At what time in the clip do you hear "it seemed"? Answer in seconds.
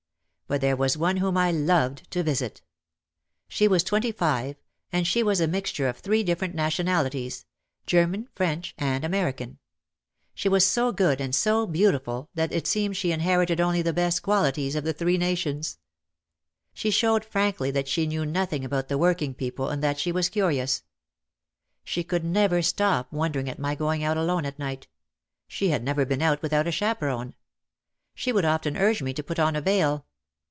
12.51-12.97